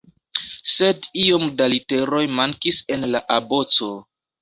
Sed 0.75 1.05
iom 1.25 1.45
da 1.61 1.69
literoj 1.75 2.25
mankis 2.43 2.83
en 2.97 3.09
la 3.15 3.25
aboco. 3.41 3.97